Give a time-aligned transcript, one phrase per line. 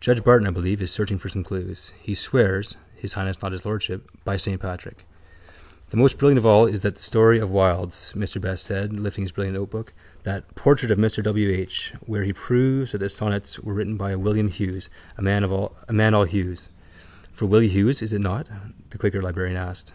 [0.00, 1.92] Judge Barton, I believe, is searching for some clues.
[2.00, 5.04] He swears (His Highness not His Lordship) by saint Patrick.
[5.90, 9.30] —The most brilliant of all is that story of Wilde's, Mr Best said, lifting his
[9.32, 9.92] brilliant notebook.
[10.22, 11.50] That Portrait of Mr W.
[11.50, 11.92] H.
[12.06, 16.24] where he proves that the sonnets were written by a Willie Hughes, a man all
[16.24, 16.70] hues.
[17.30, 18.46] —For Willie Hughes, is it not?
[18.88, 19.92] the quaker librarian asked.